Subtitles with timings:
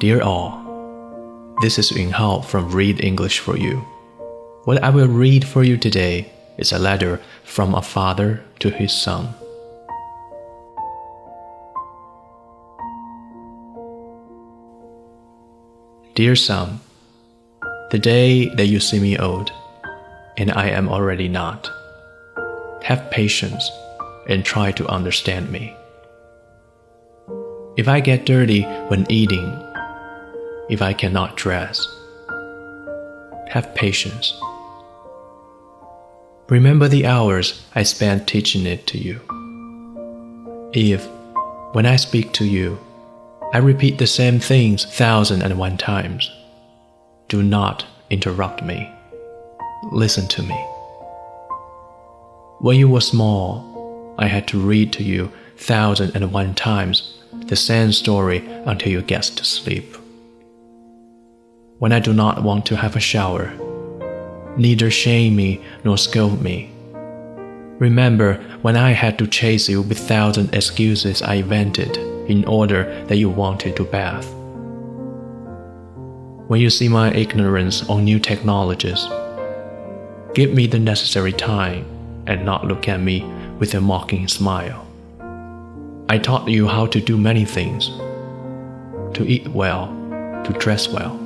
[0.00, 0.56] Dear all,
[1.60, 3.84] this is Yun Hao from Read English for You.
[4.64, 8.94] What I will read for you today is a letter from a father to his
[8.94, 9.34] son.
[16.14, 16.80] Dear son,
[17.90, 19.52] the day that you see me old,
[20.38, 21.70] and I am already not,
[22.84, 23.70] have patience
[24.30, 25.76] and try to understand me.
[27.76, 29.69] If I get dirty when eating,
[30.70, 31.84] if I cannot dress,
[33.48, 34.32] have patience.
[36.48, 39.20] Remember the hours I spent teaching it to you.
[40.72, 41.04] If,
[41.72, 42.78] when I speak to you,
[43.52, 46.30] I repeat the same things thousand and one times,
[47.28, 48.88] do not interrupt me.
[49.90, 50.54] Listen to me.
[52.60, 57.56] When you were small, I had to read to you thousand and one times the
[57.56, 59.96] same story until you get to sleep.
[61.80, 63.50] When I do not want to have a shower,
[64.58, 66.70] neither shame me nor scold me.
[67.78, 71.96] Remember when I had to chase you with thousand excuses I invented
[72.28, 74.30] in order that you wanted to bath.
[76.48, 79.02] When you see my ignorance on new technologies,
[80.34, 81.86] give me the necessary time
[82.26, 83.24] and not look at me
[83.58, 84.86] with a mocking smile.
[86.10, 87.88] I taught you how to do many things
[89.14, 89.86] to eat well,
[90.44, 91.19] to dress well,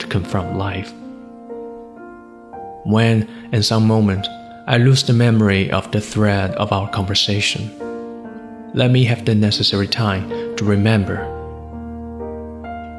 [0.00, 0.92] to confront life.
[2.84, 4.26] When, in some moment,
[4.66, 7.70] I lose the memory of the thread of our conversation,
[8.74, 11.18] let me have the necessary time to remember.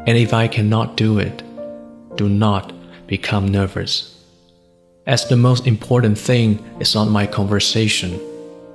[0.08, 1.44] And if I cannot do it,
[2.16, 2.74] do not
[3.08, 4.18] become nervous.
[5.08, 8.20] As the most important thing is not my conversation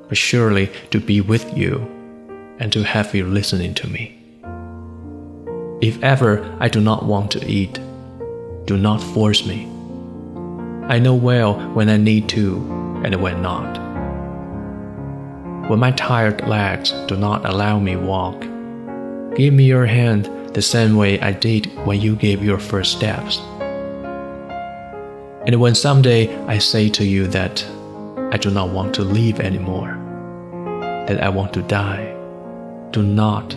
[0.09, 1.79] but surely to be with you
[2.59, 4.13] and to have you listening to me.
[5.81, 7.79] If ever I do not want to eat,
[8.67, 9.65] do not force me.
[10.89, 12.57] I know well when I need to
[13.05, 13.79] and when not.
[15.71, 18.41] When my tired legs do not allow me walk,
[19.37, 23.39] give me your hand the same way I did when you gave your first steps.
[25.47, 27.65] And when someday I say to you that
[28.33, 29.97] I do not want to live anymore,
[31.07, 32.15] that I want to die.
[32.91, 33.57] Do not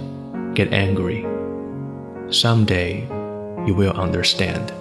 [0.53, 1.25] get angry.
[2.31, 3.07] Someday
[3.65, 4.71] you will understand.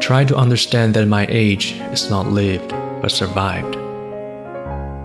[0.00, 2.70] Try to understand that my age is not lived
[3.02, 3.76] but survived.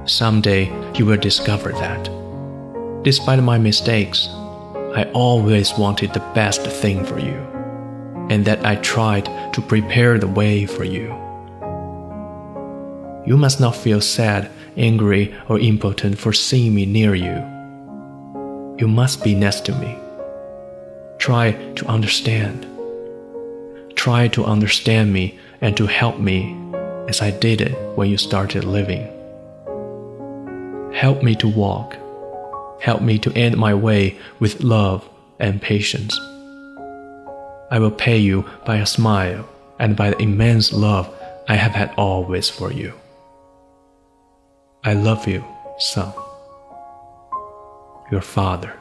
[0.09, 2.09] Someday you will discover that.
[3.03, 4.27] Despite my mistakes,
[4.93, 7.37] I always wanted the best thing for you,
[8.29, 11.07] and that I tried to prepare the way for you.
[13.25, 17.37] You must not feel sad, angry, or impotent for seeing me near you.
[18.77, 19.95] You must be next to me.
[21.17, 22.65] Try to understand.
[24.01, 26.57] Try to understand me and to help me
[27.07, 29.03] as I did it when you started living.
[30.91, 31.95] Help me to walk.
[32.81, 35.07] Help me to end my way with love
[35.39, 36.19] and patience.
[37.69, 39.47] I will pay you by a smile
[39.77, 41.07] and by the immense love
[41.47, 42.93] I have had always for you.
[44.83, 45.45] I love you,
[45.77, 46.11] son.
[48.11, 48.73] Your father.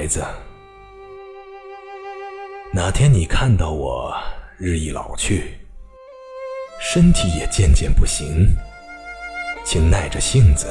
[0.00, 0.24] 孩子，
[2.72, 4.16] 哪天你看到我
[4.56, 5.58] 日益老去，
[6.80, 8.46] 身体也渐渐不行，
[9.62, 10.68] 请耐着性子，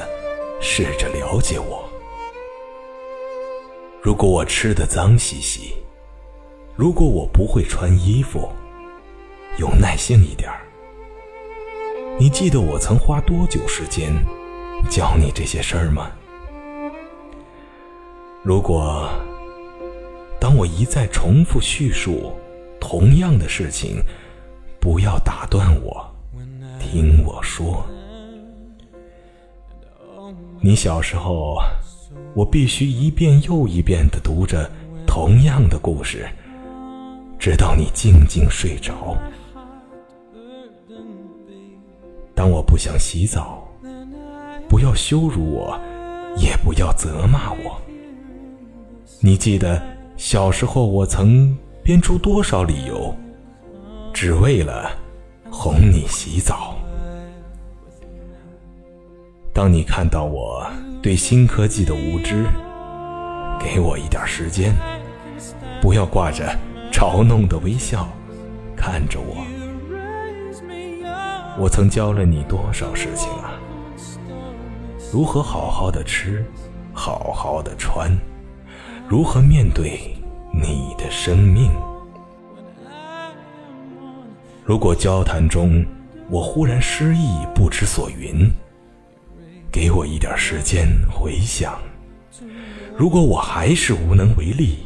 [0.60, 1.88] 试着了解我。
[4.02, 5.76] 如果我吃的脏兮兮，
[6.76, 8.50] 如果我不会穿衣服，
[9.60, 10.62] 有耐性一点儿。
[12.18, 14.12] 你记得我曾花多久时间
[14.90, 16.14] 教你这些事儿吗？
[18.42, 19.10] 如果
[20.40, 22.32] 当我一再重复叙述
[22.80, 24.02] 同样的事情，
[24.80, 26.10] 不要打断我，
[26.80, 27.86] 听我说。
[30.62, 31.58] 你小时候，
[32.34, 34.72] 我必须一遍又一遍的读着
[35.06, 36.26] 同样的故事，
[37.38, 39.18] 直到你静静睡着。
[42.34, 43.68] 当我不想洗澡，
[44.70, 45.78] 不要羞辱我，
[46.38, 47.82] 也不要责骂我。
[49.22, 49.82] 你记得
[50.16, 53.14] 小时候我曾编出多少理由，
[54.14, 54.92] 只为了
[55.52, 56.76] 哄你洗澡？
[59.54, 60.66] 当你看到我
[61.02, 62.46] 对新科技的无知，
[63.60, 64.74] 给我一点时间，
[65.82, 66.58] 不要挂着
[66.92, 68.08] 嘲弄的微笑
[68.78, 69.46] 看着我。
[71.58, 73.52] 我曾教了你多少事情啊？
[75.12, 76.46] 如何好好的吃，
[76.94, 78.18] 好好的穿，
[79.10, 80.00] 如何面对
[80.54, 81.72] 你的生命？
[84.64, 85.84] 如果交谈中
[86.30, 88.48] 我忽然失忆，不知所云，
[89.72, 91.80] 给我一点时间回想。
[92.96, 94.78] 如果我还是无能为力，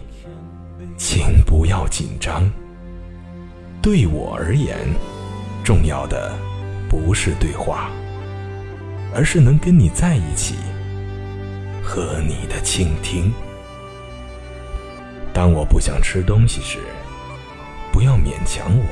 [0.95, 2.49] 请不要紧张。
[3.81, 4.77] 对我而言，
[5.65, 6.31] 重要的
[6.89, 7.91] 不是对话，
[9.13, 10.55] 而是能跟你在一起
[11.83, 13.29] 和你的倾听。
[15.33, 16.77] 当我不想吃东西时，
[17.91, 18.85] 不要勉强我。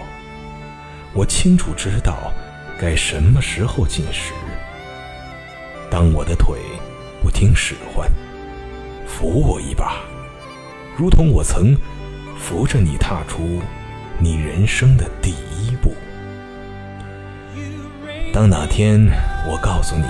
[1.13, 2.33] 我清楚知道
[2.79, 4.33] 该什么时候进食。
[5.89, 6.57] 当我的腿
[7.21, 8.09] 不听使唤，
[9.05, 9.97] 扶我一把，
[10.97, 11.77] 如同我曾
[12.39, 13.61] 扶着你踏出
[14.17, 15.93] 你人生的第一步。
[18.33, 18.99] 当哪天
[19.47, 20.05] 我告诉你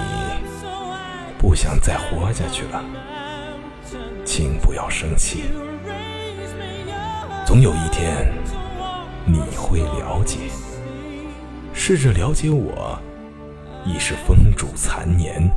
[1.37, 2.81] 不想再活下去了，
[4.23, 5.45] 请不要生气。
[7.51, 8.31] 总有一天
[9.25, 10.37] 你会了解。
[11.73, 12.97] 试着了解我，
[13.85, 15.51] 已是风烛残年，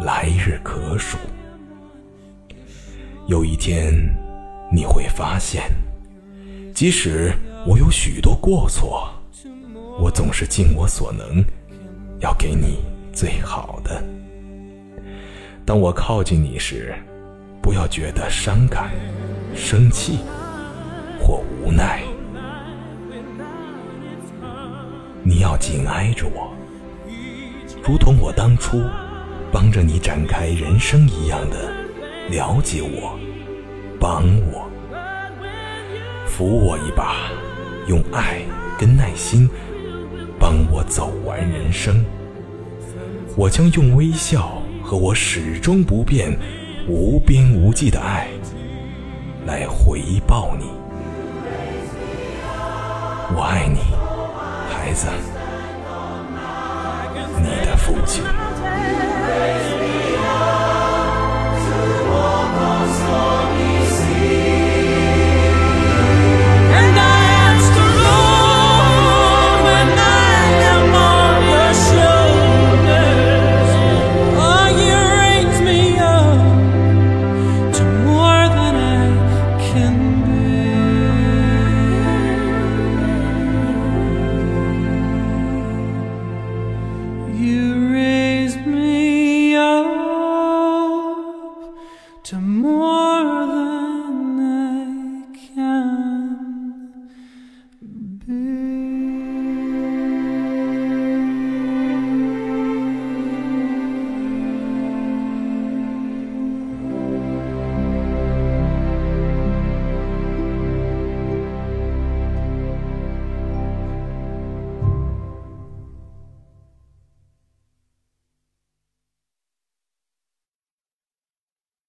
[0.00, 1.16] 来日可数。
[3.28, 3.94] 有一天，
[4.74, 5.62] 你会发现，
[6.74, 7.32] 即使
[7.64, 9.08] 我有许多过错，
[10.00, 11.44] 我总是尽我所能，
[12.18, 12.80] 要给你
[13.12, 14.02] 最好的。
[15.64, 16.96] 当我靠近你时，
[17.62, 18.90] 不要觉得伤感、
[19.54, 20.18] 生气
[21.28, 22.02] 或无奈。
[25.22, 26.54] 你要紧挨着我，
[27.86, 28.82] 如同我当初
[29.52, 31.70] 帮着你展开人生一样的
[32.30, 33.18] 了解我、
[34.00, 34.66] 帮我、
[36.26, 37.28] 扶我一把，
[37.88, 38.40] 用爱
[38.78, 39.46] 跟耐心
[40.40, 42.02] 帮我走完人生。
[43.36, 46.34] 我将用微笑和我始终不变、
[46.88, 48.28] 无边无际的爱
[49.44, 50.77] 来回报你。
[53.36, 53.80] 我爱你。
[54.70, 55.06] 孩子，
[57.40, 58.24] 你的父亲。